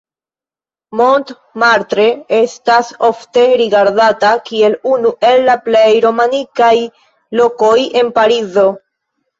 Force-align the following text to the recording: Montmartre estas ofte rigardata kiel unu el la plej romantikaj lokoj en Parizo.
Montmartre 1.01 2.05
estas 2.37 2.89
ofte 3.09 3.45
rigardata 3.63 4.33
kiel 4.49 4.79
unu 4.95 5.15
el 5.35 5.49
la 5.53 5.61
plej 5.69 5.87
romantikaj 6.09 6.75
lokoj 7.43 7.75
en 8.03 8.13
Parizo. 8.21 8.69